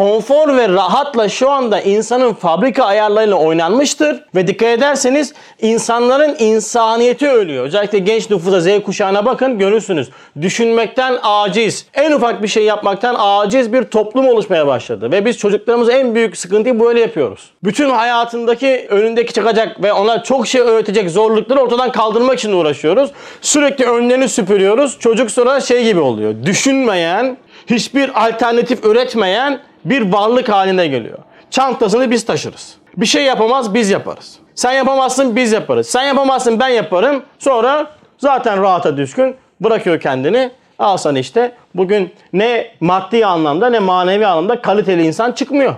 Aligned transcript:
konfor 0.00 0.56
ve 0.56 0.68
rahatla 0.68 1.28
şu 1.28 1.50
anda 1.50 1.80
insanın 1.80 2.32
fabrika 2.32 2.84
ayarlarıyla 2.84 3.36
oynanmıştır. 3.36 4.24
Ve 4.34 4.46
dikkat 4.46 4.68
ederseniz 4.68 5.32
insanların 5.62 6.36
insaniyeti 6.38 7.28
ölüyor. 7.28 7.64
Özellikle 7.64 7.98
genç 7.98 8.30
nüfusa 8.30 8.60
Z 8.60 8.82
kuşağına 8.84 9.26
bakın 9.26 9.58
görürsünüz. 9.58 10.08
Düşünmekten 10.42 11.18
aciz, 11.22 11.86
en 11.94 12.12
ufak 12.12 12.42
bir 12.42 12.48
şey 12.48 12.64
yapmaktan 12.64 13.16
aciz 13.18 13.72
bir 13.72 13.84
toplum 13.84 14.28
oluşmaya 14.28 14.66
başladı. 14.66 15.12
Ve 15.12 15.24
biz 15.24 15.38
çocuklarımıza 15.38 15.92
en 15.92 16.14
büyük 16.14 16.36
sıkıntıyı 16.36 16.80
böyle 16.80 17.00
yapıyoruz. 17.00 17.50
Bütün 17.64 17.90
hayatındaki 17.90 18.86
önündeki 18.90 19.32
çıkacak 19.32 19.82
ve 19.82 19.92
ona 19.92 20.22
çok 20.22 20.46
şey 20.46 20.60
öğretecek 20.60 21.10
zorlukları 21.10 21.60
ortadan 21.60 21.92
kaldırmak 21.92 22.38
için 22.38 22.52
uğraşıyoruz. 22.52 23.10
Sürekli 23.40 23.84
önlerini 23.84 24.28
süpürüyoruz. 24.28 24.98
Çocuk 24.98 25.30
sonra 25.30 25.60
şey 25.60 25.84
gibi 25.84 26.00
oluyor. 26.00 26.34
Düşünmeyen, 26.44 27.36
hiçbir 27.66 28.26
alternatif 28.26 28.84
üretmeyen 28.84 29.60
bir 29.84 30.12
varlık 30.12 30.48
haline 30.48 30.86
geliyor. 30.86 31.18
Çantasını 31.50 32.10
biz 32.10 32.24
taşırız. 32.26 32.76
Bir 32.96 33.06
şey 33.06 33.24
yapamaz 33.24 33.74
biz 33.74 33.90
yaparız. 33.90 34.38
Sen 34.54 34.72
yapamazsın 34.72 35.36
biz 35.36 35.52
yaparız. 35.52 35.86
Sen 35.86 36.02
yapamazsın 36.02 36.60
ben 36.60 36.68
yaparım. 36.68 37.22
Sonra 37.38 37.90
zaten 38.18 38.62
rahata 38.62 38.96
düşkün 38.96 39.36
bırakıyor 39.60 40.00
kendini. 40.00 40.50
Al 40.78 40.96
sana 40.96 41.18
işte 41.18 41.52
bugün 41.74 42.14
ne 42.32 42.74
maddi 42.80 43.26
anlamda 43.26 43.70
ne 43.70 43.78
manevi 43.78 44.26
anlamda 44.26 44.62
kaliteli 44.62 45.06
insan 45.06 45.32
çıkmıyor. 45.32 45.74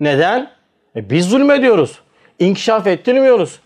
Neden? 0.00 0.50
E 0.96 1.10
biz 1.10 1.28
zulmediyoruz. 1.28 1.98
İnkişaf 2.38 2.86
ettirmiyoruz. 2.86 3.60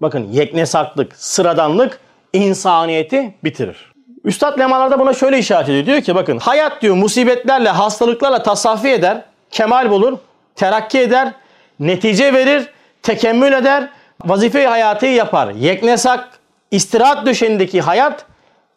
Bakın 0.00 0.28
yeknesaklık, 0.32 1.16
sıradanlık 1.16 2.00
insaniyeti 2.32 3.34
bitirir. 3.44 3.91
Üstad 4.24 4.58
lemalarda 4.58 4.98
buna 4.98 5.14
şöyle 5.14 5.38
işaret 5.38 5.68
ediyor. 5.68 5.86
Diyor 5.86 6.00
ki 6.00 6.14
bakın 6.14 6.38
hayat 6.38 6.82
diyor 6.82 6.96
musibetlerle, 6.96 7.68
hastalıklarla 7.68 8.42
tasaffi 8.42 8.88
eder, 8.88 9.24
kemal 9.50 9.90
bulur, 9.90 10.18
terakki 10.56 10.98
eder, 10.98 11.32
netice 11.80 12.32
verir, 12.32 12.68
tekemmül 13.02 13.52
eder, 13.52 13.88
vazife 14.24 14.66
hayatı 14.66 15.06
yapar. 15.06 15.50
Yeknesak, 15.50 16.28
istirahat 16.70 17.26
döşeğindeki 17.26 17.80
hayat 17.80 18.24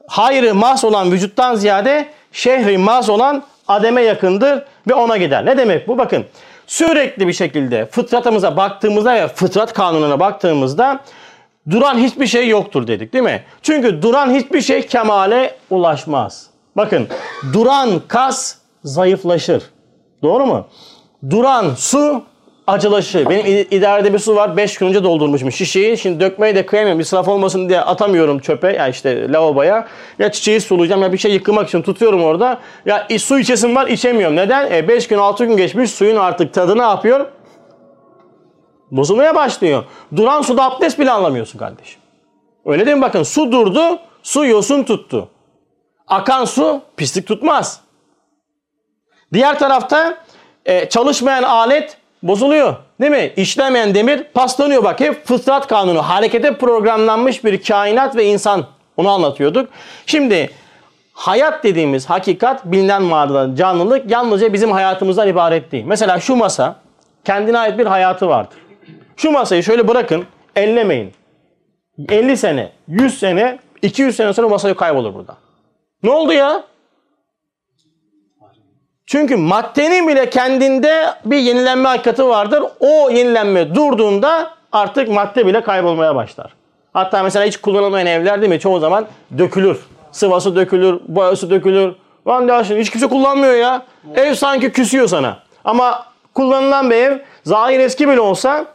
hayrı 0.08 0.56
mas 0.56 0.84
olan 0.84 1.12
vücuttan 1.12 1.56
ziyade 1.56 2.08
şehri 2.32 2.78
mas 2.78 3.10
olan 3.10 3.44
ademe 3.68 4.02
yakındır 4.02 4.64
ve 4.88 4.94
ona 4.94 5.18
gider. 5.18 5.46
Ne 5.46 5.58
demek 5.58 5.88
bu? 5.88 5.98
Bakın 5.98 6.26
sürekli 6.68 7.28
bir 7.28 7.34
şekilde 7.34 7.86
fıtratımıza 7.86 8.58
baktığımızda 8.58 9.14
ve 9.14 9.28
fıtrat 9.28 9.74
kanununa 9.74 10.20
baktığımızda 10.20 11.00
duran 11.70 11.98
hiçbir 11.98 12.28
şey 12.28 12.48
yoktur 12.48 12.88
dedik 12.88 13.14
değil 13.14 13.24
mi? 13.24 13.44
Çünkü 13.62 14.02
duran 14.02 14.34
hiçbir 14.34 14.62
şey 14.62 14.82
kemale 14.88 15.56
ulaşmaz. 15.70 16.48
Bakın 16.78 17.08
duran 17.54 18.02
kas 18.08 18.56
zayıflaşır. 18.84 19.64
Doğru 20.24 20.46
mu? 20.46 20.68
Duran 21.30 21.74
su 21.78 22.24
acılaşır. 22.68 23.30
Benim 23.30 23.68
idarede 23.72 24.14
bir 24.14 24.20
su 24.20 24.36
var. 24.36 24.58
5 24.58 24.78
gün 24.78 24.88
önce 24.88 25.04
doldurmuşum 25.04 25.52
şişeyi. 25.52 25.98
Şimdi 25.98 26.20
dökmeyi 26.20 26.56
de 26.56 26.66
kıyamıyorum. 26.66 27.00
İsraf 27.00 27.28
olmasın 27.28 27.70
diye 27.70 27.82
atamıyorum 27.82 28.40
çöpe. 28.40 28.74
Ya 28.74 28.88
işte 28.88 29.32
lavaboya. 29.32 29.88
Ya 30.20 30.32
çiçeği 30.32 30.62
sulayacağım 30.62 31.02
ya 31.02 31.14
bir 31.14 31.18
şey 31.18 31.32
yıkımak 31.32 31.68
için 31.68 31.82
tutuyorum 31.82 32.24
orada. 32.24 32.60
Ya 32.86 33.08
su 33.20 33.40
içesim 33.40 33.76
var 33.76 33.88
içemiyorum. 33.88 34.36
Neden? 34.36 34.88
5 34.88 35.04
e, 35.04 35.08
gün 35.08 35.18
6 35.18 35.46
gün 35.46 35.58
geçmiş 35.58 35.92
suyun 35.92 36.16
artık 36.16 36.54
tadı 36.54 36.78
ne 36.78 36.82
yapıyor? 36.82 37.26
Bozulmaya 38.98 39.36
başlıyor. 39.36 39.84
Duran 40.16 40.42
suda 40.42 40.64
abdest 40.64 41.00
bile 41.00 41.12
anlamıyorsun 41.12 41.60
kardeşim. 41.60 42.02
Öyle 42.66 42.86
değil 42.86 42.98
mi? 42.98 43.02
Bakın 43.02 43.24
su 43.24 43.52
durdu, 43.52 44.00
su 44.24 44.46
yosun 44.46 44.84
tuttu. 44.84 45.30
Akan 46.08 46.46
su 46.46 46.82
pislik 46.98 47.28
tutmaz. 47.28 47.82
Diğer 49.34 49.60
tarafta 49.60 50.18
e, 50.66 50.90
çalışmayan 50.90 51.44
alet 51.44 51.98
bozuluyor. 52.24 52.76
Değil 53.02 53.12
mi? 53.12 53.34
İşlemeyen 53.38 53.96
demir 53.96 54.24
paslanıyor. 54.24 54.84
Bak 54.84 55.00
hep 55.00 55.26
fıtrat 55.28 55.68
kanunu. 55.68 56.02
Harekete 56.02 56.58
programlanmış 56.58 57.44
bir 57.44 57.64
kainat 57.64 58.16
ve 58.16 58.26
insan. 58.26 58.66
Onu 58.98 59.10
anlatıyorduk. 59.10 59.70
Şimdi 60.06 60.50
hayat 61.14 61.64
dediğimiz 61.64 62.10
hakikat 62.10 62.66
bilinen 62.66 63.02
manada 63.02 63.56
canlılık 63.56 64.12
yalnızca 64.12 64.54
bizim 64.54 64.72
hayatımızdan 64.72 65.28
ibaret 65.28 65.72
değil. 65.72 65.86
Mesela 65.88 66.20
şu 66.20 66.36
masa 66.36 66.76
kendine 67.26 67.58
ait 67.58 67.78
bir 67.78 67.86
hayatı 67.86 68.28
vardır. 68.28 68.58
Şu 69.18 69.32
masayı 69.32 69.64
şöyle 69.64 69.88
bırakın, 69.88 70.26
ellemeyin. 70.56 71.14
50 72.10 72.38
sene, 72.38 72.72
100 72.88 73.20
sene, 73.20 73.60
200 73.82 74.16
sene 74.16 74.34
sonra 74.34 74.50
masa 74.50 74.74
kaybolur 74.74 75.14
burada. 75.14 75.38
Ne 76.04 76.10
oldu 76.10 76.34
ya? 76.34 76.64
Çünkü 79.06 79.36
maddenin 79.36 80.08
bile 80.08 80.30
kendinde 80.30 81.14
bir 81.26 81.38
yenilenme 81.38 81.90
hakikati 81.90 82.26
vardır. 82.26 82.64
O 82.80 83.10
yenilenme 83.10 83.76
durduğunda 83.76 84.54
artık 84.72 85.10
madde 85.10 85.48
bile 85.48 85.64
kaybolmaya 85.64 86.16
başlar. 86.16 86.54
Hatta 86.94 87.24
mesela 87.24 87.46
hiç 87.46 87.58
kullanılmayan 87.58 88.08
evler 88.08 88.42
değil 88.42 88.50
mi? 88.50 88.60
Çoğu 88.60 88.80
zaman 88.80 89.06
dökülür. 89.38 89.80
Sıvası 90.12 90.56
dökülür, 90.56 91.00
boyası 91.08 91.50
dökülür. 91.50 91.96
Lan 92.28 92.48
ya 92.48 92.64
hiç 92.64 92.90
kimse 92.90 93.08
kullanmıyor 93.08 93.54
ya. 93.54 93.86
Ev 94.16 94.34
sanki 94.34 94.72
küsüyor 94.72 95.08
sana. 95.08 95.40
Ama 95.66 96.06
kullanılan 96.34 96.90
bir 96.90 96.96
ev 96.96 97.20
zahir 97.44 97.80
eski 97.80 98.08
bile 98.08 98.20
olsa 98.20 98.66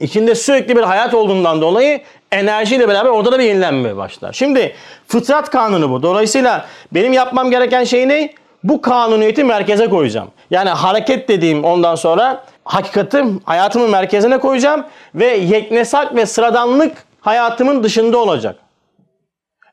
içinde 0.00 0.34
sürekli 0.34 0.76
bir 0.76 0.82
hayat 0.82 1.14
olduğundan 1.14 1.60
dolayı 1.60 2.00
enerjiyle 2.32 2.88
beraber 2.88 3.10
orada 3.10 3.32
da 3.32 3.38
bir 3.38 3.44
yenilenme 3.44 3.96
başlar. 3.96 4.32
Şimdi 4.32 4.74
fıtrat 5.08 5.50
kanunu 5.50 5.90
bu. 5.90 6.02
Dolayısıyla 6.02 6.66
benim 6.92 7.12
yapmam 7.12 7.50
gereken 7.50 7.84
şey 7.84 8.08
ne? 8.08 8.34
Bu 8.64 8.80
kanuniyeti 8.80 9.44
merkeze 9.44 9.88
koyacağım. 9.88 10.30
Yani 10.50 10.70
hareket 10.70 11.28
dediğim 11.28 11.64
ondan 11.64 11.94
sonra 11.94 12.44
hakikati 12.64 13.24
hayatımın 13.44 13.90
merkezine 13.90 14.38
koyacağım 14.38 14.84
ve 15.14 15.26
yeknesak 15.26 16.14
ve 16.14 16.26
sıradanlık 16.26 17.04
hayatımın 17.20 17.82
dışında 17.82 18.18
olacak. 18.18 18.56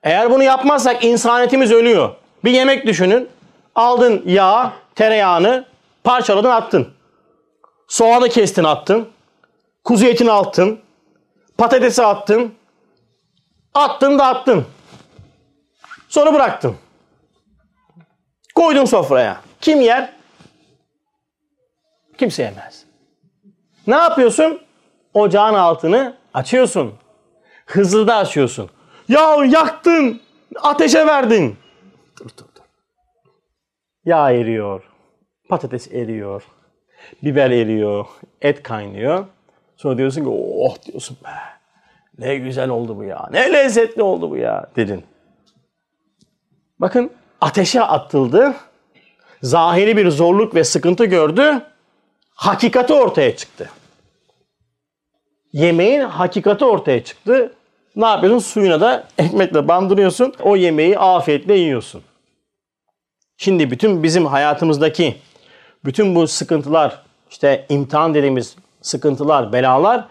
Eğer 0.03 0.31
bunu 0.31 0.44
yapmazsak 0.44 1.03
insaniyetimiz 1.03 1.72
ölüyor. 1.72 2.09
Bir 2.44 2.51
yemek 2.51 2.85
düşünün. 2.85 3.29
Aldın 3.75 4.23
yağ, 4.25 4.73
tereyağını 4.95 5.66
parçaladın 6.03 6.50
attın. 6.50 6.88
Soğanı 7.88 8.29
kestin 8.29 8.63
attın. 8.63 9.07
Kuzu 9.84 10.06
etini 10.06 10.32
attın. 10.32 10.80
Patatesi 11.58 12.06
attın. 12.06 12.56
Attın 13.74 14.20
da 14.20 14.26
attın. 14.26 14.66
Sonra 16.10 16.34
bıraktın. 16.34 16.76
Koydun 18.56 18.86
sofraya. 18.86 19.42
Kim 19.62 19.82
yer? 19.82 20.14
Kimse 22.18 22.44
yemez. 22.44 22.86
Ne 23.88 23.96
yapıyorsun? 23.96 24.62
Ocağın 25.14 25.54
altını 25.54 26.18
açıyorsun. 26.34 26.94
Hızlı 27.66 28.08
da 28.08 28.16
açıyorsun. 28.16 28.70
Ya 29.08 29.36
yaktın. 29.46 30.22
Ateşe 30.62 31.08
verdin. 31.08 31.58
Dur 32.20 32.26
dur 32.26 32.46
dur. 32.56 32.64
Yağ 34.06 34.32
eriyor. 34.32 34.84
Patates 35.50 35.92
eriyor. 35.92 36.44
Biber 37.24 37.52
eriyor. 37.52 38.06
Et 38.42 38.64
kaynıyor. 38.64 39.26
Sonra 39.78 39.97
diyorsun 39.97 40.22
ki 40.22 40.29
oh 40.29 40.81
diyorsun 40.85 41.17
be. 41.23 41.29
Ne 42.17 42.35
güzel 42.35 42.69
oldu 42.69 42.97
bu 42.97 43.03
ya. 43.03 43.28
Ne 43.31 43.53
lezzetli 43.53 44.01
oldu 44.01 44.29
bu 44.29 44.38
ya 44.38 44.66
dedin. 44.75 45.03
Bakın 46.79 47.11
ateşe 47.41 47.81
atıldı. 47.81 48.56
Zahiri 49.41 49.97
bir 49.97 50.09
zorluk 50.09 50.56
ve 50.56 50.63
sıkıntı 50.63 51.06
gördü. 51.06 51.61
Hakikati 52.29 52.94
ortaya 52.94 53.35
çıktı. 53.35 53.69
Yemeğin 55.53 56.01
hakikati 56.01 56.66
ortaya 56.66 57.03
çıktı. 57.03 57.53
Ne 57.95 58.05
yapıyorsun? 58.05 58.40
Suyuna 58.40 58.81
da 58.81 59.07
ekmekle 59.17 59.67
bandırıyorsun. 59.67 60.34
O 60.41 60.55
yemeği 60.55 61.00
afiyetle 61.00 61.53
yiyorsun. 61.53 62.01
Şimdi 63.38 63.72
bütün 63.72 64.03
bizim 64.03 64.26
hayatımızdaki 64.26 65.16
bütün 65.85 66.16
bu 66.16 66.28
sıkıntılar, 66.28 67.03
işte 67.29 67.66
imtihan 67.69 68.14
dediğimiz 68.14 68.55
sıkıntılar, 68.84 69.53
belalar 69.53 70.06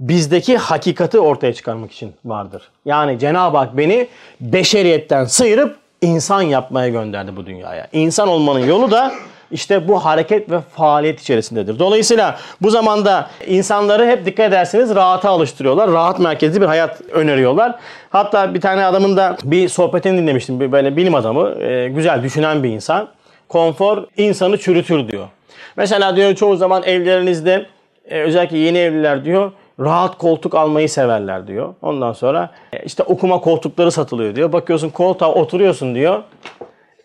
bizdeki 0.00 0.56
hakikati 0.56 1.20
ortaya 1.20 1.54
çıkarmak 1.54 1.92
için 1.92 2.14
vardır. 2.24 2.62
Yani 2.84 3.18
Cenab-ı 3.18 3.58
Hak 3.58 3.76
beni 3.76 4.08
beşeriyetten 4.40 5.24
sıyırıp 5.24 5.76
insan 6.00 6.42
yapmaya 6.42 6.88
gönderdi 6.88 7.36
bu 7.36 7.46
dünyaya. 7.46 7.88
İnsan 7.92 8.28
olmanın 8.28 8.66
yolu 8.66 8.90
da 8.90 9.12
işte 9.50 9.88
bu 9.88 10.04
hareket 10.04 10.50
ve 10.50 10.60
faaliyet 10.60 11.20
içerisindedir. 11.20 11.78
Dolayısıyla 11.78 12.38
bu 12.62 12.70
zamanda 12.70 13.30
insanları 13.46 14.06
hep 14.06 14.26
dikkat 14.26 14.48
ederseniz 14.48 14.94
rahata 14.94 15.30
alıştırıyorlar. 15.30 15.92
Rahat 15.92 16.18
merkezli 16.18 16.60
bir 16.60 16.66
hayat 16.66 17.00
öneriyorlar. 17.12 17.74
Hatta 18.10 18.54
bir 18.54 18.60
tane 18.60 18.84
adamın 18.84 19.16
da 19.16 19.36
bir 19.44 19.68
sohbetini 19.68 20.18
dinlemiştim. 20.18 20.72
Böyle 20.72 20.96
bilim 20.96 21.14
adamı, 21.14 21.62
e, 21.62 21.88
güzel 21.88 22.22
düşünen 22.22 22.62
bir 22.62 22.68
insan. 22.68 23.08
Konfor 23.48 24.04
insanı 24.16 24.58
çürütür 24.58 25.08
diyor. 25.08 25.28
Mesela 25.76 26.16
diyor 26.16 26.34
çoğu 26.34 26.56
zaman 26.56 26.82
evlerinizde 26.82 27.66
e, 28.04 28.20
özellikle 28.20 28.58
yeni 28.58 28.78
evliler 28.78 29.24
diyor 29.24 29.52
rahat 29.80 30.18
koltuk 30.18 30.54
almayı 30.54 30.88
severler 30.88 31.46
diyor. 31.46 31.74
Ondan 31.82 32.12
sonra 32.12 32.50
e, 32.72 32.84
işte 32.84 33.02
okuma 33.02 33.40
koltukları 33.40 33.90
satılıyor 33.90 34.36
diyor. 34.36 34.52
Bakıyorsun 34.52 34.90
koltuğa 34.90 35.34
oturuyorsun 35.34 35.94
diyor. 35.94 36.22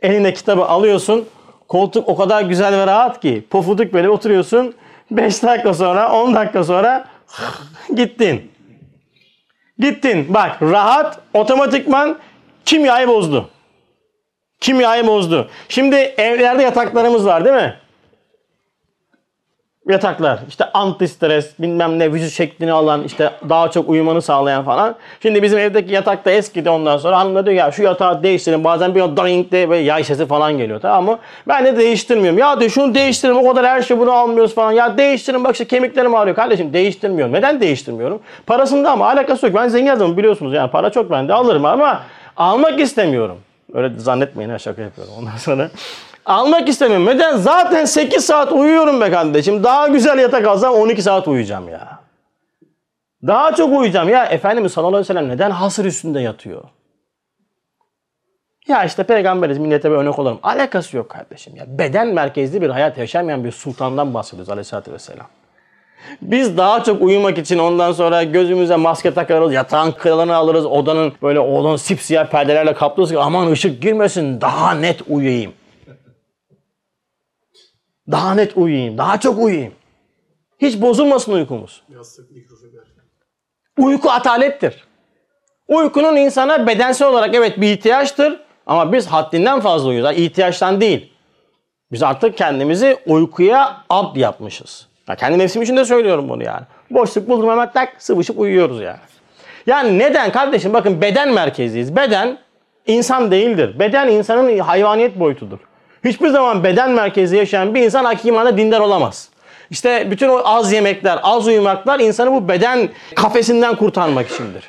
Elinde 0.02 0.34
kitabı 0.34 0.66
alıyorsun. 0.66 1.26
Koltuk 1.68 2.10
o 2.10 2.16
kadar 2.16 2.42
güzel 2.42 2.78
ve 2.78 2.88
rahat 2.88 3.20
ki. 3.22 3.44
Pofuduk 3.50 3.94
böyle 3.94 4.10
oturuyorsun. 4.10 4.76
5 5.12 5.44
dakika 5.44 5.74
sonra 5.74 6.12
10 6.12 6.36
dakika 6.36 6.64
sonra 6.64 7.06
gittin. 7.96 8.52
Gittin. 9.80 10.34
Bak 10.34 10.62
rahat 10.62 11.20
otomatikman 11.34 12.18
kimyayı 12.66 13.08
bozdu. 13.08 13.50
Kimyayı 14.60 15.08
bozdu. 15.08 15.50
Şimdi 15.70 15.96
evlerde 15.96 16.64
yataklarımız 16.64 17.26
var 17.26 17.46
değil 17.46 17.56
mi? 17.56 17.76
Yataklar 19.90 20.40
işte 20.50 20.66
anti 20.74 21.08
stres 21.08 21.60
bilmem 21.60 22.00
ne 22.00 22.14
vücut 22.14 22.32
şeklini 22.32 22.72
alan 22.72 23.04
işte 23.04 23.32
daha 23.50 23.72
çok 23.72 23.90
uyumanı 23.90 24.22
sağlayan 24.22 24.64
falan. 24.66 24.96
Şimdi 25.22 25.44
bizim 25.44 25.60
evdeki 25.60 25.94
yatakta 25.94 26.32
eskidi 26.32 26.70
ondan 26.70 26.98
sonra 26.98 27.20
hanım 27.20 27.36
da 27.36 27.46
diyor 27.46 27.58
ya 27.58 27.72
şu 27.72 27.84
yatağı 27.84 28.24
değiştirin. 28.24 28.64
Bazen 28.64 28.96
bir 28.96 29.02
o 29.02 29.18
doink 29.18 29.52
diye 29.52 29.70
böyle 29.70 29.82
yay 29.82 30.04
sesi 30.04 30.26
falan 30.26 30.58
geliyor 30.58 30.82
tamam 30.82 31.06
mı? 31.06 31.20
Ben 31.48 31.66
de 31.66 31.78
değiştirmiyorum. 31.78 32.40
Ya 32.40 32.60
diyor 32.60 32.72
şunu 32.72 32.96
değiştirin 32.96 33.34
o 33.34 33.48
kadar 33.48 33.66
her 33.66 33.82
şey 33.82 34.00
bunu 34.00 34.12
almıyoruz 34.12 34.56
falan. 34.56 34.72
Ya 34.72 34.98
değiştirin 34.98 35.44
bak 35.44 35.52
işte 35.52 35.66
kemiklerim 35.66 36.16
ağrıyor. 36.16 36.36
Kardeşim 36.36 36.74
değiştirmiyorum. 36.74 37.34
Neden 37.34 37.62
değiştirmiyorum? 37.62 38.20
Parasında 38.46 38.92
ama 38.92 39.08
alakası 39.08 39.46
yok. 39.46 39.56
Ben 39.56 39.68
zengin 39.68 39.90
adamım 39.90 40.18
biliyorsunuz 40.18 40.54
yani 40.54 40.72
para 40.72 40.90
çok 40.90 41.12
bende 41.12 41.34
alırım 41.34 41.66
ama 41.66 42.02
almak 42.38 42.80
istemiyorum. 42.80 43.38
Öyle 43.74 44.00
zannetmeyin 44.00 44.50
ha 44.50 44.60
şaka 44.60 44.82
yapıyorum 44.82 45.14
ondan 45.20 45.38
sonra. 45.38 45.70
Almak 46.30 46.70
istemiyorum. 46.70 47.06
Neden? 47.06 47.38
Zaten 47.38 47.86
8 47.86 48.26
saat 48.26 48.52
uyuyorum 48.52 49.02
be 49.02 49.12
kardeşim. 49.12 49.64
Daha 49.64 49.88
güzel 49.88 50.20
yatak 50.20 50.48
alsam 50.48 50.74
12 50.74 51.02
saat 51.02 51.28
uyuyacağım 51.28 51.70
ya. 51.70 52.00
Daha 53.28 53.56
çok 53.56 53.80
uyuyacağım. 53.80 54.10
Ya 54.10 54.26
Efendimiz 54.26 54.72
sallallahu 54.72 54.96
aleyhi 54.96 55.10
ve 55.10 55.14
sellem 55.14 55.30
neden 55.30 55.52
hasır 55.52 55.86
üstünde 55.86 56.20
yatıyor? 56.20 56.64
Ya 58.68 58.84
işte 58.84 59.04
peygamberiz 59.04 59.58
millete 59.58 59.92
bir 59.92 59.96
örnek 59.96 60.20
olalım. 60.20 60.40
Alakası 60.44 60.98
yok 60.98 61.10
kardeşim 61.10 61.56
ya. 61.56 61.66
Beden 61.68 62.08
merkezli 62.08 62.62
bir 62.62 62.70
hayat 62.70 62.98
yaşamayan 62.98 63.44
bir 63.44 63.52
sultandan 63.52 64.14
bahsediyoruz 64.14 64.50
aleyhissalatü 64.50 64.94
vesselam. 64.94 65.28
Biz 66.22 66.58
daha 66.58 66.84
çok 66.84 67.02
uyumak 67.02 67.38
için 67.38 67.58
ondan 67.58 67.92
sonra 67.92 68.24
gözümüze 68.24 68.76
maske 68.76 69.14
takarız, 69.14 69.54
yatağın 69.54 69.92
kralını 69.92 70.36
alırız, 70.36 70.66
odanın 70.66 71.14
böyle 71.22 71.40
odanın 71.40 71.76
sipsiyah 71.76 72.28
perdelerle 72.28 72.74
kaplıyoruz 72.74 73.12
ki 73.12 73.20
aman 73.20 73.52
ışık 73.52 73.82
girmesin 73.82 74.42
daha 74.42 74.72
net 74.72 75.02
uyuyayım. 75.08 75.54
Daha 78.12 78.36
net 78.36 78.58
uyuyayım, 78.58 78.98
daha 78.98 79.20
çok 79.20 79.40
uyuyayım. 79.40 79.74
Hiç 80.58 80.82
bozulmasın 80.82 81.34
uykumuz. 81.34 81.84
Uyku 83.78 84.12
atalettir. 84.12 84.88
Uykunun 85.68 86.16
insana 86.16 86.68
bedensel 86.68 87.08
olarak 87.08 87.36
evet 87.36 87.62
bir 87.62 87.72
ihtiyaçtır 87.72 88.40
ama 88.66 88.94
biz 88.94 89.08
haddinden 89.08 89.60
fazla 89.60 89.90
uyuyoruz. 89.90 90.16
Yani 90.16 90.26
ihtiyaçtan 90.26 90.82
değil. 90.82 91.14
Biz 91.92 92.04
artık 92.04 92.38
kendimizi 92.38 92.98
uykuya 93.06 93.84
abd 93.90 94.18
yapmışız. 94.18 94.88
Ya 95.08 95.16
kendi 95.16 95.40
nefsim 95.40 95.62
için 95.62 95.78
de 95.78 95.86
söylüyorum 95.86 96.30
bunu 96.30 96.44
yani. 96.44 96.66
Boşluk 96.90 97.30
buldum 97.30 97.50
hemen 97.50 97.72
tak 97.72 97.96
sıvışıp 97.98 98.40
uyuyoruz 98.40 98.82
yani. 98.82 99.00
Yani 99.68 100.00
neden 100.00 100.32
kardeşim 100.32 100.74
bakın 100.74 101.02
beden 101.02 101.34
merkeziyiz. 101.34 101.96
Beden 101.96 102.38
insan 102.88 103.32
değildir. 103.32 103.80
Beden 103.80 104.08
insanın 104.08 104.60
hayvaniyet 104.60 105.20
boyutudur. 105.20 105.60
Hiçbir 106.06 106.30
zaman 106.30 106.64
beden 106.64 106.92
merkezi 106.92 107.38
yaşayan 107.38 107.76
bir 107.76 107.82
insan 107.82 108.06
hakimane 108.06 108.58
dindar 108.58 108.80
olamaz. 108.80 109.30
İşte 109.70 110.12
bütün 110.12 110.30
o 110.30 110.42
az 110.46 110.72
yemekler, 110.72 111.20
az 111.24 111.48
uyumaklar 111.48 112.00
insanı 112.00 112.32
bu 112.32 112.48
beden 112.48 112.90
kafesinden 113.16 113.76
kurtarmak 113.76 114.30
içindir. 114.30 114.64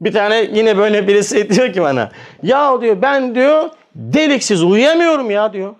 Bir 0.00 0.12
tane 0.12 0.48
yine 0.52 0.78
böyle 0.78 1.08
birisi 1.08 1.50
diyor 1.54 1.72
ki 1.72 1.82
bana. 1.82 2.10
Ya 2.42 2.80
diyor 2.80 3.02
ben 3.02 3.34
diyor 3.34 3.70
deliksiz 3.94 4.62
uyuyamıyorum 4.62 5.30
ya 5.30 5.52
diyor. 5.52 5.74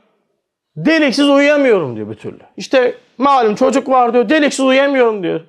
Deliksiz 0.77 1.29
uyuyamıyorum 1.29 1.97
diyor 1.97 2.11
bir 2.11 2.15
türlü. 2.15 2.41
İşte 2.57 2.95
malum 3.19 3.55
çocuk 3.55 3.89
var 3.89 4.13
diyor 4.13 4.29
deliksiz 4.29 4.65
uyuyamıyorum 4.65 5.23
diyor. 5.23 5.41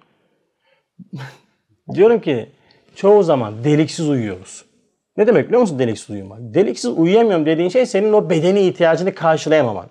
Diyorum 1.93 2.19
ki 2.19 2.49
çoğu 2.95 3.23
zaman 3.23 3.63
deliksiz 3.63 4.09
uyuyoruz. 4.09 4.65
Ne 5.17 5.27
demek 5.27 5.47
biliyor 5.47 5.61
musun 5.61 5.79
deliksiz 5.79 6.09
uyumak? 6.09 6.39
Deliksiz 6.41 6.91
uyuyamıyorum 6.97 7.45
dediğin 7.45 7.69
şey 7.69 7.85
senin 7.85 8.13
o 8.13 8.29
bedeni 8.29 8.61
ihtiyacını 8.61 9.15
karşılayamaman. 9.15 9.85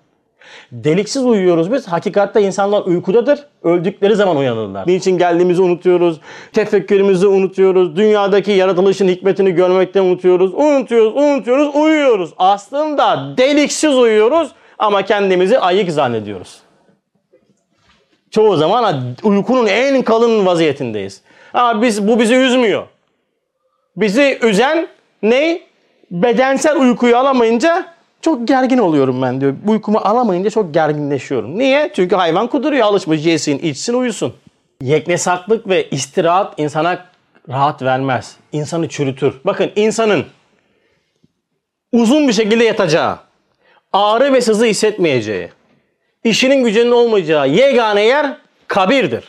Deliksiz 0.72 1.24
uyuyoruz 1.24 1.72
biz. 1.72 1.88
Hakikatte 1.88 2.42
insanlar 2.42 2.82
uykudadır. 2.82 3.46
Öldükleri 3.62 4.16
zaman 4.16 4.36
uyanırlar. 4.36 4.86
Niçin 4.86 5.18
geldiğimizi 5.18 5.62
unutuyoruz. 5.62 6.20
Tefekkürümüzü 6.52 7.26
unutuyoruz. 7.26 7.96
Dünyadaki 7.96 8.50
yaratılışın 8.50 9.08
hikmetini 9.08 9.52
görmekten 9.52 10.02
unutuyoruz. 10.02 10.54
Unutuyoruz, 10.54 11.16
unutuyoruz, 11.16 11.74
uyuyoruz. 11.74 12.34
Aslında 12.38 13.34
deliksiz 13.38 13.94
uyuyoruz 13.94 14.52
ama 14.78 15.02
kendimizi 15.02 15.58
ayık 15.58 15.90
zannediyoruz. 15.90 16.62
Çoğu 18.30 18.56
zaman 18.56 19.02
uykunun 19.22 19.66
en 19.66 20.02
kalın 20.02 20.46
vaziyetindeyiz. 20.46 21.22
Ama 21.54 21.82
biz 21.82 22.08
bu 22.08 22.20
bizi 22.20 22.34
üzmüyor. 22.34 22.86
Bizi 23.96 24.38
üzen 24.42 24.88
ne? 25.22 25.60
Bedensel 26.10 26.76
uykuyu 26.76 27.16
alamayınca 27.16 27.86
çok 28.20 28.48
gergin 28.48 28.78
oluyorum 28.78 29.22
ben 29.22 29.40
diyor. 29.40 29.54
Uykumu 29.66 29.98
alamayınca 29.98 30.50
çok 30.50 30.74
gerginleşiyorum. 30.74 31.58
Niye? 31.58 31.92
Çünkü 31.96 32.16
hayvan 32.16 32.46
kuduruyor. 32.46 32.86
Alışmış 32.86 33.26
yesin, 33.26 33.58
içsin, 33.58 33.94
uyusun. 33.94 34.34
Yeknesaklık 34.80 35.68
ve 35.68 35.90
istirahat 35.90 36.60
insana 36.60 37.06
rahat 37.48 37.82
vermez. 37.82 38.36
İnsanı 38.52 38.88
çürütür. 38.88 39.34
Bakın 39.44 39.70
insanın 39.76 40.24
uzun 41.92 42.28
bir 42.28 42.32
şekilde 42.32 42.64
yatacağı, 42.64 43.18
ağrı 43.92 44.32
ve 44.32 44.40
sızı 44.40 44.64
hissetmeyeceği, 44.64 45.48
işinin 46.24 46.64
gücünün 46.64 46.90
olmayacağı 46.90 47.48
yegane 47.48 48.02
yer 48.02 48.36
kabirdir. 48.68 49.24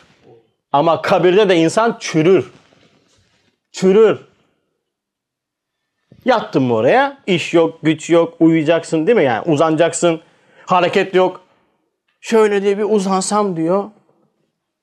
Ama 0.72 1.02
kabirde 1.02 1.50
de 1.50 1.56
insan 1.56 1.98
çürür. 2.00 2.52
Çürür. 3.72 4.20
Yattın 6.26 6.64
mı 6.64 6.74
oraya? 6.74 7.18
İş 7.28 7.54
yok, 7.54 7.80
güç 7.84 8.10
yok, 8.10 8.34
uyuyacaksın 8.40 9.08
değil 9.08 9.18
mi? 9.18 9.24
Yani 9.24 9.44
uzanacaksın. 9.46 10.22
Hareket 10.66 11.16
yok. 11.16 11.42
Şöyle 12.22 12.64
diye 12.64 12.78
bir 12.78 12.84
uzansam 12.84 13.58
diyor. 13.58 13.84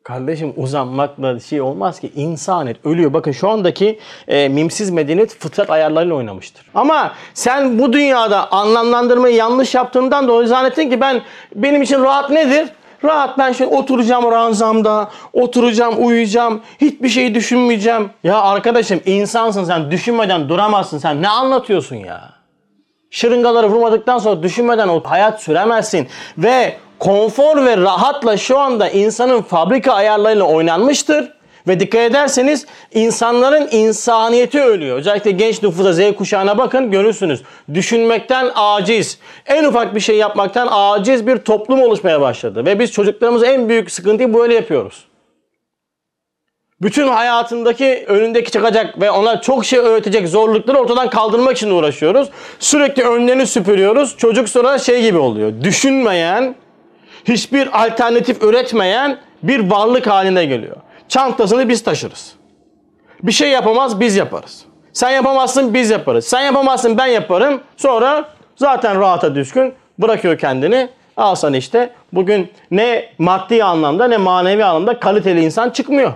Kardeşim 0.05 0.53
uzanmakla 0.57 1.41
şey 1.41 1.61
olmaz 1.61 2.01
ki. 2.01 2.13
İnsanet 2.15 2.87
ölüyor. 2.87 3.13
Bakın 3.13 3.33
şu 3.33 3.49
andaki 3.49 3.99
e, 4.29 4.49
mimsiz 4.49 4.91
medeniyet 4.91 5.39
fıtrat 5.39 5.71
ayarlarıyla 5.71 6.15
oynamıştır. 6.15 6.67
Ama 6.75 7.13
sen 7.35 7.79
bu 7.79 7.93
dünyada 7.93 8.53
anlamlandırmayı 8.53 9.35
yanlış 9.37 9.75
yaptığından 9.75 10.29
dolayı 10.29 10.49
zannettin 10.49 10.91
ki 10.91 11.01
ben 11.01 11.23
benim 11.55 11.83
için 11.83 12.03
rahat 12.03 12.31
nedir? 12.31 12.69
Rahat 13.05 13.39
ben 13.39 13.53
şöyle 13.53 13.77
oturacağım 13.77 14.31
ranzamda, 14.33 15.11
oturacağım, 15.33 16.07
uyuyacağım, 16.07 16.61
hiçbir 16.81 17.09
şey 17.09 17.35
düşünmeyeceğim. 17.35 18.11
Ya 18.25 18.41
arkadaşım 18.41 19.01
insansın 19.07 19.65
sen, 19.65 19.91
düşünmeden 19.91 20.49
duramazsın 20.49 20.99
sen. 20.99 21.23
Ne 21.23 21.29
anlatıyorsun 21.29 21.97
ya? 21.97 22.31
Şırıngaları 23.11 23.69
vurmadıktan 23.69 24.19
sonra 24.19 24.43
düşünmeden 24.43 24.89
o 24.89 25.03
hayat 25.05 25.43
süremezsin. 25.43 26.09
Ve 26.39 26.77
konfor 26.99 27.65
ve 27.65 27.77
rahatla 27.77 28.37
şu 28.37 28.59
anda 28.59 28.89
insanın 28.89 29.43
fabrika 29.43 29.93
ayarlarıyla 29.93 30.45
oynanmıştır. 30.45 31.33
Ve 31.69 31.81
dikkat 31.81 32.01
ederseniz 32.01 32.67
insanların 32.95 33.69
insaniyeti 33.71 34.61
ölüyor. 34.61 34.97
Özellikle 34.97 35.31
genç 35.31 35.63
nüfusa 35.63 35.93
Z 35.93 36.01
kuşağına 36.19 36.59
bakın 36.59 36.91
görürsünüz. 36.91 37.43
Düşünmekten 37.75 38.51
aciz. 38.55 39.19
En 39.47 39.65
ufak 39.65 39.95
bir 39.95 40.01
şey 40.01 40.17
yapmaktan 40.17 40.69
aciz 40.71 41.27
bir 41.27 41.37
toplum 41.37 41.83
oluşmaya 41.83 42.21
başladı. 42.21 42.67
Ve 42.67 42.79
biz 42.79 42.93
çocuklarımız 42.93 43.43
en 43.43 43.69
büyük 43.69 43.91
sıkıntıyı 43.91 44.35
böyle 44.35 44.55
yapıyoruz. 44.55 45.05
Bütün 46.83 47.09
hayatındaki 47.09 48.05
önündeki 48.09 48.51
çıkacak 48.51 49.01
ve 49.01 49.11
ona 49.11 49.41
çok 49.41 49.65
şey 49.65 49.79
öğretecek 49.79 50.29
zorlukları 50.29 50.79
ortadan 50.79 51.11
kaldırmak 51.11 51.57
için 51.57 51.71
uğraşıyoruz. 51.71 52.29
Sürekli 52.59 53.03
önlerini 53.03 53.47
süpürüyoruz. 53.47 54.17
Çocuk 54.17 54.49
sonra 54.49 54.79
şey 54.79 55.03
gibi 55.03 55.19
oluyor. 55.19 55.53
Düşünmeyen, 55.63 56.55
hiçbir 57.25 57.85
alternatif 57.85 58.43
üretmeyen 58.43 59.19
bir 59.43 59.71
varlık 59.71 60.07
haline 60.07 60.45
geliyor. 60.45 60.77
Çantasını 61.11 61.69
biz 61.69 61.83
taşırız. 61.83 62.33
Bir 63.23 63.33
şey 63.33 63.51
yapamaz 63.51 64.01
biz 64.01 64.17
yaparız. 64.17 64.65
Sen 64.93 65.11
yapamazsın 65.11 65.75
biz 65.75 65.91
yaparız. 65.91 66.25
Sen 66.25 66.41
yapamazsın 66.41 66.99
ben 66.99 67.07
yaparım. 67.07 67.61
Sonra 67.77 68.29
zaten 68.57 69.01
rahata 69.01 69.35
düşkün 69.35 69.75
bırakıyor 69.99 70.39
kendini. 70.39 70.89
Al 71.17 71.35
sana 71.35 71.57
işte 71.57 71.93
bugün 72.13 72.53
ne 72.71 73.13
maddi 73.19 73.65
anlamda 73.65 74.09
ne 74.09 74.17
manevi 74.17 74.65
anlamda 74.65 75.01
kaliteli 75.01 75.45
insan 75.45 75.71
çıkmıyor. 75.71 76.13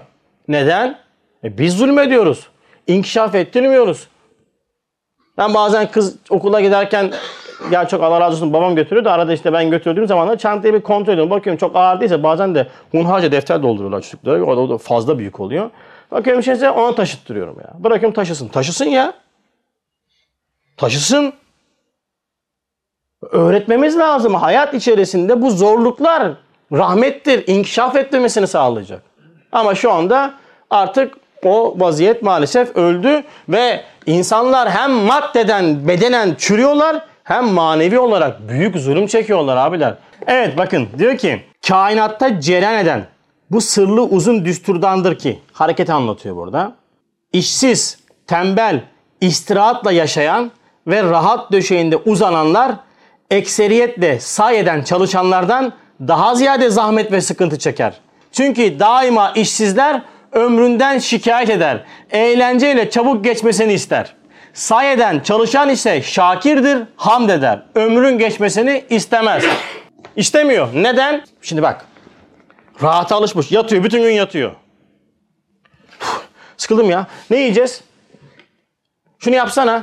Neden? 0.48 0.98
E 1.44 1.58
biz 1.58 1.76
zulmediyoruz. 1.76 2.46
İnkişaf 2.86 3.34
ettirmiyoruz. 3.34 4.08
Ben 5.38 5.54
bazen 5.54 5.90
kız 5.90 6.16
okula 6.30 6.60
giderken 6.60 7.12
ya 7.70 7.88
çok 7.88 8.02
Allah 8.02 8.20
razı 8.20 8.36
olsun 8.36 8.52
babam 8.52 8.74
götürüyor 8.74 9.04
da 9.04 9.12
arada 9.12 9.32
işte 9.32 9.52
ben 9.52 9.70
götürdüğüm 9.70 10.06
zaman 10.06 10.28
da 10.28 10.38
çantayı 10.38 10.74
bir 10.74 10.80
kontrol 10.80 11.12
ediyorum. 11.12 11.30
Bakıyorum 11.30 11.58
çok 11.58 11.76
ağır 11.76 12.00
değilse 12.00 12.22
bazen 12.22 12.54
de 12.54 12.66
hunharca 12.90 13.32
defter 13.32 13.62
dolduruyorlar 13.62 14.00
çocuklara. 14.00 14.44
O 14.44 14.68
da 14.68 14.78
fazla 14.78 15.18
büyük 15.18 15.40
oluyor. 15.40 15.70
Bakıyorum 16.10 16.42
şeyse 16.42 16.70
ona 16.70 16.94
taşıttırıyorum 16.94 17.56
ya. 17.60 17.70
Bırakıyorum 17.78 18.14
taşısın. 18.14 18.48
Taşısın 18.48 18.84
ya. 18.84 19.12
Taşısın. 20.76 21.32
öğretmemiz 23.30 23.98
lazım. 23.98 24.34
Hayat 24.34 24.74
içerisinde 24.74 25.42
bu 25.42 25.50
zorluklar 25.50 26.32
rahmettir, 26.72 27.44
inkişaf 27.46 27.96
ettirmesini 27.96 28.46
sağlayacak. 28.46 29.02
Ama 29.52 29.74
şu 29.74 29.92
anda 29.92 30.34
artık 30.70 31.14
o 31.44 31.74
vaziyet 31.78 32.22
maalesef 32.22 32.76
öldü 32.76 33.22
ve 33.48 33.84
insanlar 34.06 34.70
hem 34.70 34.90
maddeden, 34.90 35.88
bedenen 35.88 36.34
çürüyorlar 36.38 37.04
hem 37.24 37.48
manevi 37.48 37.98
olarak 37.98 38.48
büyük 38.48 38.76
zulüm 38.76 39.06
çekiyorlar 39.06 39.56
abiler. 39.56 39.94
Evet 40.26 40.58
bakın 40.58 40.88
diyor 40.98 41.18
ki 41.18 41.40
kainatta 41.68 42.40
cereyan 42.40 42.78
eden 42.78 43.06
bu 43.50 43.60
sırlı 43.60 44.02
uzun 44.02 44.44
düsturdandır 44.44 45.18
ki 45.18 45.40
hareket 45.52 45.90
anlatıyor 45.90 46.36
burada. 46.36 46.72
İşsiz, 47.32 47.98
tembel, 48.26 48.80
istirahatla 49.20 49.92
yaşayan 49.92 50.50
ve 50.86 51.02
rahat 51.02 51.52
döşeğinde 51.52 51.96
uzananlar 51.96 52.72
ekseriyetle 53.30 54.20
sayeden 54.20 54.82
çalışanlardan 54.82 55.72
daha 56.00 56.34
ziyade 56.34 56.70
zahmet 56.70 57.12
ve 57.12 57.20
sıkıntı 57.20 57.58
çeker. 57.58 58.00
Çünkü 58.32 58.78
daima 58.78 59.30
işsizler 59.30 60.02
ömründen 60.32 60.98
şikayet 60.98 61.50
eder. 61.50 61.84
Eğlenceyle 62.10 62.90
çabuk 62.90 63.24
geçmesini 63.24 63.72
ister. 63.72 64.14
Sayeden 64.54 65.20
çalışan 65.20 65.68
ise 65.68 66.02
şakirdir, 66.02 66.82
hamd 66.96 67.28
eder. 67.28 67.62
Ömrün 67.74 68.18
geçmesini 68.18 68.84
istemez. 68.90 69.44
İstemiyor. 70.16 70.68
Neden? 70.74 71.24
Şimdi 71.42 71.62
bak. 71.62 71.86
Rahata 72.82 73.16
alışmış. 73.16 73.52
Yatıyor. 73.52 73.84
Bütün 73.84 74.02
gün 74.02 74.10
yatıyor. 74.10 74.52
Sıkıldım 76.56 76.90
ya. 76.90 77.06
Ne 77.30 77.36
yiyeceğiz? 77.36 77.82
Şunu 79.18 79.34
yapsana. 79.34 79.82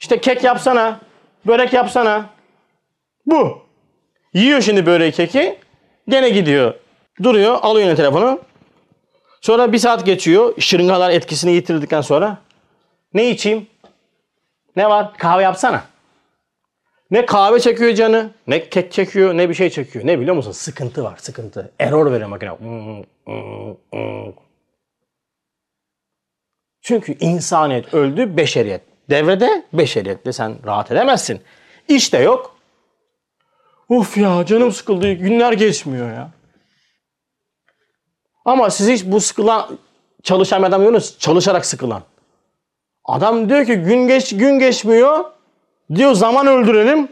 İşte 0.00 0.20
kek 0.20 0.44
yapsana. 0.44 1.00
Börek 1.46 1.72
yapsana. 1.72 2.24
Bu. 3.26 3.62
Yiyor 4.34 4.60
şimdi 4.60 4.86
böreği 4.86 5.12
keki. 5.12 5.58
Gene 6.08 6.28
gidiyor. 6.28 6.74
Duruyor. 7.22 7.58
Alıyor 7.62 7.86
yine 7.86 7.96
telefonu. 7.96 8.40
Sonra 9.40 9.72
bir 9.72 9.78
saat 9.78 10.06
geçiyor. 10.06 10.54
Şırıngalar 10.58 11.10
etkisini 11.10 11.52
yitirdikten 11.52 12.00
sonra. 12.00 12.38
Ne 13.14 13.30
içeyim? 13.30 13.66
Ne 14.76 14.88
var? 14.88 15.14
Kahve 15.18 15.42
yapsana. 15.42 15.84
Ne 17.10 17.26
kahve 17.26 17.60
çekiyor 17.60 17.94
canı, 17.94 18.30
ne 18.46 18.68
kek 18.68 18.92
çekiyor, 18.92 19.36
ne 19.36 19.48
bir 19.48 19.54
şey 19.54 19.70
çekiyor. 19.70 20.06
Ne 20.06 20.20
biliyor 20.20 20.36
musun? 20.36 20.52
Sıkıntı 20.52 21.04
var, 21.04 21.16
sıkıntı. 21.16 21.72
Error 21.78 22.12
veriyor 22.12 22.28
makine. 22.28 22.50
Çünkü 26.82 27.16
insaniyet 27.20 27.94
öldü, 27.94 28.36
beşeriyet. 28.36 28.82
Devrede 29.10 29.64
beşeriyetle 29.72 30.32
sen 30.32 30.66
rahat 30.66 30.90
edemezsin. 30.90 31.40
İş 31.88 32.12
de 32.12 32.18
yok. 32.18 32.56
Uf 33.88 34.16
ya 34.16 34.46
canım 34.46 34.72
sıkıldı, 34.72 35.12
günler 35.12 35.52
geçmiyor 35.52 36.08
ya. 36.08 36.30
Ama 38.44 38.70
siz 38.70 38.88
hiç 38.88 39.04
bu 39.04 39.20
sıkılan 39.20 39.78
çalışan 40.22 40.62
adam 40.62 40.82
görüyorsunuz, 40.82 41.18
çalışarak 41.18 41.66
sıkılan. 41.66 42.02
Adam 43.04 43.48
diyor 43.48 43.66
ki 43.66 43.74
gün 43.76 44.08
geç 44.08 44.36
gün 44.36 44.58
geçmiyor. 44.58 45.24
Diyor 45.94 46.12
zaman 46.12 46.46
öldürelim. 46.46 47.08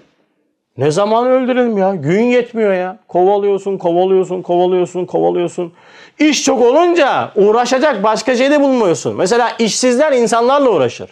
Ne 0.79 0.91
zaman 0.91 1.27
öldürelim 1.27 1.79
ya? 1.79 1.95
Gün 1.95 2.23
yetmiyor 2.23 2.73
ya. 2.73 2.99
Kovalıyorsun, 3.09 3.79
kovalıyorsun, 3.79 4.43
kovalıyorsun, 4.43 5.07
kovalıyorsun. 5.07 5.73
İş 6.19 6.45
çok 6.45 6.63
olunca 6.63 7.33
uğraşacak 7.37 8.03
başka 8.03 8.37
şey 8.37 8.51
de 8.51 8.61
bulmuyorsun. 8.61 9.17
Mesela 9.17 9.53
işsizler 9.59 10.13
insanlarla 10.13 10.71
uğraşır. 10.71 11.11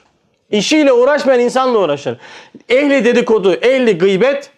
İşiyle 0.51 0.93
uğraşmayan 0.93 1.41
insanla 1.41 1.79
uğraşır. 1.79 2.19
Ehli 2.69 3.05
dedikodu, 3.05 3.55
ehli 3.55 3.99
gıybet, 3.99 4.51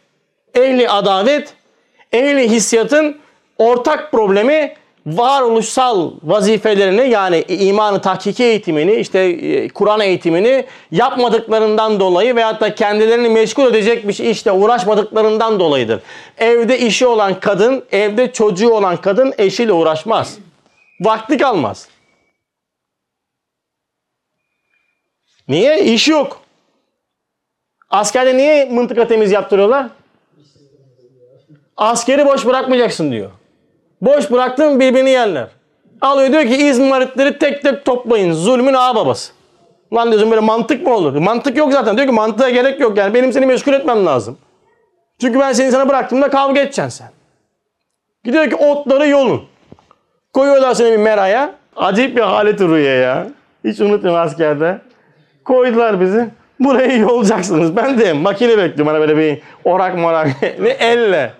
ehli 0.55 0.89
adavet, 0.89 1.55
ehli 2.13 2.51
hissiyatın 2.51 3.17
ortak 3.59 4.13
problemi 4.13 4.75
varoluşsal 5.17 6.13
vazifelerini 6.23 7.11
yani 7.11 7.45
imanı 7.49 8.01
tahkiki 8.01 8.45
eğitimini 8.45 8.95
işte 8.95 9.19
e, 9.19 9.69
Kur'an 9.69 10.01
eğitimini 10.01 10.65
yapmadıklarından 10.91 12.01
dolayı 12.01 12.37
veyahut 12.37 12.61
da 12.61 12.75
kendilerini 12.75 13.29
meşgul 13.29 13.67
edecek 13.67 14.09
bir 14.09 14.13
şey 14.13 14.31
işte 14.31 14.53
uğraşmadıklarından 14.53 15.61
dolayıdır. 15.61 16.03
Evde 16.39 16.79
işi 16.79 17.07
olan 17.07 17.41
kadın, 17.41 17.85
evde 17.93 18.33
çocuğu 18.33 18.71
olan 18.71 18.97
kadın 18.97 19.35
eşiyle 19.39 19.73
uğraşmaz. 19.73 20.39
Vakti 21.01 21.39
kalmaz. 21.39 21.89
Niye? 25.49 25.85
İş 25.85 26.09
yok. 26.09 26.41
Askerde 27.91 28.37
niye 28.37 28.65
mıntıka 28.65 29.09
temiz 29.09 29.33
yaptırıyorlar? 29.33 29.87
Askeri 31.77 32.27
boş 32.27 32.47
bırakmayacaksın 32.47 33.13
diyor. 33.13 33.31
Boş 34.01 34.31
bıraktın 34.31 34.81
birbirini 34.81 35.11
yerler. 35.11 35.47
Alıyor 36.01 36.33
diyor 36.33 36.43
ki 36.43 36.67
İzmaritleri 36.67 37.39
tek 37.39 37.63
tek 37.63 37.85
toplayın. 37.85 38.33
Zulmün 38.33 38.75
ağa 38.75 38.95
babası. 38.95 39.33
Lan 39.95 40.11
diyorsun 40.11 40.31
böyle 40.31 40.41
mantık 40.41 40.87
mı 40.87 40.95
olur? 40.95 41.17
Mantık 41.17 41.57
yok 41.57 41.73
zaten. 41.73 41.97
Diyor 41.97 42.09
ki 42.09 42.15
mantığa 42.15 42.51
gerek 42.51 42.81
yok 42.81 42.99
yani. 42.99 43.15
Benim 43.15 43.33
seni 43.33 43.47
meşgul 43.47 43.73
etmem 43.73 44.07
lazım. 44.07 44.39
Çünkü 45.21 45.41
ben 45.41 45.53
seni 45.53 45.71
sana 45.71 45.89
bıraktığımda 45.89 46.31
kavga 46.31 46.61
edeceksin 46.61 46.89
sen. 46.89 47.09
Gidiyor 48.25 48.51
ki 48.51 48.57
otları 48.57 49.09
yolun. 49.09 49.43
Koyuyorlar 50.33 50.75
seni 50.75 50.93
bir 50.93 50.97
meraya. 50.97 51.55
Acayip 51.77 52.17
bir 52.17 52.23
halet 52.23 52.61
ruhiye 52.61 52.95
ya. 52.95 53.27
Hiç 53.65 53.81
unutmuyorum 53.81 54.21
askerde. 54.21 54.79
Koydular 55.45 56.01
bizi. 56.01 56.29
Burayı 56.61 56.99
yolacaksınız. 56.99 57.77
Ben 57.77 57.99
de 57.99 58.13
makine 58.13 58.59
bekliyorum. 58.59 58.87
Hani 58.87 59.01
böyle 59.01 59.17
bir 59.17 59.43
orak 59.65 59.99
morak. 59.99 60.29
ne 60.61 60.69
elle. 60.69 61.33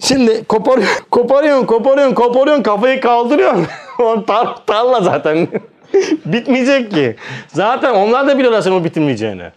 Şimdi 0.00 0.44
koparıyor, 0.44 0.88
koparıyorsun, 1.10 1.66
koparıyorsun, 1.66 2.14
koparıyorsun, 2.14 2.62
kafayı 2.62 3.00
kaldırıyorsun. 3.00 3.66
tar 4.26 4.66
tarla 4.66 5.00
zaten. 5.00 5.48
Bitmeyecek 6.24 6.90
ki. 6.90 7.16
Zaten 7.48 7.94
onlar 7.94 8.28
da 8.28 8.38
biliyorlar 8.38 8.60
senin 8.60 8.80
o 8.80 8.84
bitirmeyeceğini. 8.84 9.52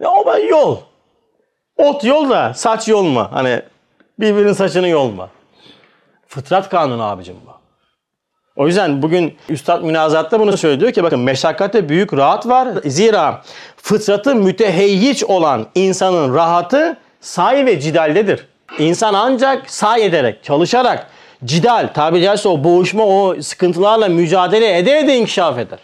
Ya 0.00 0.10
o 0.10 0.26
ben 0.26 0.48
yol. 0.48 0.76
Ot 1.76 2.04
yol 2.04 2.30
da 2.30 2.54
saç 2.54 2.88
yolma. 2.88 3.32
Hani 3.32 3.62
birbirinin 4.20 4.52
saçını 4.52 4.88
yolma. 4.88 5.28
Fıtrat 6.26 6.68
kanunu 6.68 7.02
abicim 7.02 7.36
bu. 7.46 7.50
O 8.56 8.66
yüzden 8.66 9.02
bugün 9.02 9.36
Üstad 9.48 9.82
münazatta 9.82 10.40
bunu 10.40 10.56
söylüyor 10.56 10.92
ki 10.92 11.02
bakın 11.02 11.20
meşakkatte 11.20 11.88
büyük 11.88 12.14
rahat 12.14 12.46
var. 12.46 12.68
Zira 12.84 13.42
fıtratı 13.76 14.34
müteheyyiç 14.34 15.24
olan 15.24 15.66
insanın 15.74 16.34
rahatı 16.34 16.96
say 17.20 17.66
ve 17.66 17.80
cidaldedir. 17.80 18.49
İnsan 18.78 19.14
ancak 19.14 19.70
say 19.70 20.06
ederek, 20.06 20.44
çalışarak, 20.44 21.06
cidal, 21.44 21.88
tabi 21.94 22.22
caizse 22.22 22.48
o 22.48 22.64
boğuşma, 22.64 23.04
o 23.04 23.42
sıkıntılarla 23.42 24.08
mücadele 24.08 24.78
ede 24.78 24.98
ede 24.98 25.16
inkişaf 25.16 25.58
eder. 25.58 25.78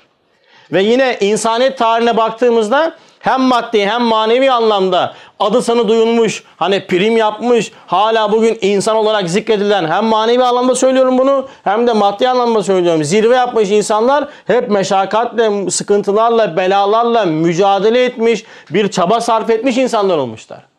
Ve 0.72 0.82
yine 0.82 1.16
insaniyet 1.20 1.78
tarihine 1.78 2.16
baktığımızda 2.16 2.92
hem 3.18 3.40
maddi 3.40 3.86
hem 3.86 4.02
manevi 4.02 4.50
anlamda 4.50 5.14
adı 5.40 5.62
sanı 5.62 5.88
duyulmuş, 5.88 6.44
hani 6.56 6.86
prim 6.86 7.16
yapmış, 7.16 7.72
hala 7.86 8.32
bugün 8.32 8.58
insan 8.60 8.96
olarak 8.96 9.30
zikredilen 9.30 9.88
hem 9.88 10.04
manevi 10.04 10.44
anlamda 10.44 10.74
söylüyorum 10.74 11.18
bunu 11.18 11.48
hem 11.64 11.86
de 11.86 11.92
maddi 11.92 12.28
anlamda 12.28 12.62
söylüyorum. 12.62 13.04
Zirve 13.04 13.36
yapmış 13.36 13.70
insanlar 13.70 14.28
hep 14.46 14.70
meşakkatle, 14.70 15.70
sıkıntılarla, 15.70 16.56
belalarla 16.56 17.24
mücadele 17.24 18.04
etmiş, 18.04 18.44
bir 18.70 18.90
çaba 18.90 19.20
sarf 19.20 19.50
etmiş 19.50 19.76
insanlar 19.76 20.18
olmuşlar. 20.18 20.75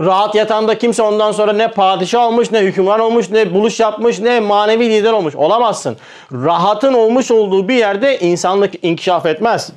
Rahat 0.00 0.34
yatağında 0.34 0.78
kimse 0.78 1.02
ondan 1.02 1.32
sonra 1.32 1.52
ne 1.52 1.68
padişah 1.68 2.26
olmuş, 2.26 2.50
ne 2.52 2.60
hükümran 2.60 3.00
olmuş, 3.00 3.30
ne 3.30 3.54
buluş 3.54 3.80
yapmış, 3.80 4.18
ne 4.18 4.40
manevi 4.40 4.90
lider 4.90 5.12
olmuş. 5.12 5.36
Olamazsın. 5.36 5.96
Rahatın 6.32 6.94
olmuş 6.94 7.30
olduğu 7.30 7.68
bir 7.68 7.74
yerde 7.74 8.18
insanlık 8.18 8.84
inkişaf 8.84 9.26
etmez. 9.26 9.72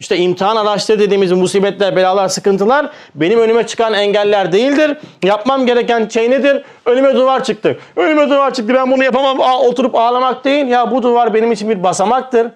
İşte 0.00 0.16
imtihan 0.16 0.56
araçları 0.56 0.98
dediğimiz 0.98 1.32
musibetler, 1.32 1.96
belalar, 1.96 2.28
sıkıntılar 2.28 2.90
benim 3.14 3.40
önüme 3.40 3.66
çıkan 3.66 3.94
engeller 3.94 4.52
değildir. 4.52 4.98
Yapmam 5.22 5.66
gereken 5.66 6.08
şey 6.08 6.30
nedir? 6.30 6.62
Önüme 6.86 7.14
duvar 7.14 7.44
çıktı. 7.44 7.78
Önüme 7.96 8.30
duvar 8.30 8.54
çıktı 8.54 8.74
ben 8.74 8.90
bunu 8.90 9.04
yapamam. 9.04 9.40
Aa, 9.40 9.58
oturup 9.58 9.94
ağlamak 9.94 10.44
değil. 10.44 10.66
Ya 10.66 10.90
bu 10.90 11.02
duvar 11.02 11.34
benim 11.34 11.52
için 11.52 11.70
bir 11.70 11.82
basamaktır. 11.82 12.46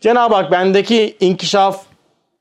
Cenab-ı 0.00 0.34
Hak 0.34 0.52
bendeki 0.52 1.16
inkişaf, 1.20 1.80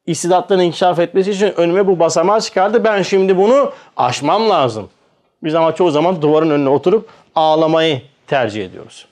istidatların 0.07 0.61
inkişaf 0.61 0.99
etmesi 0.99 1.31
için 1.31 1.53
önüme 1.57 1.87
bu 1.87 1.99
basamağı 1.99 2.41
çıkardı. 2.41 2.83
Ben 2.83 3.01
şimdi 3.01 3.37
bunu 3.37 3.71
aşmam 3.97 4.49
lazım. 4.49 4.89
Biz 5.43 5.55
ama 5.55 5.75
çoğu 5.75 5.91
zaman 5.91 6.21
duvarın 6.21 6.49
önüne 6.49 6.69
oturup 6.69 7.09
ağlamayı 7.35 8.01
tercih 8.27 8.65
ediyoruz. 8.65 9.05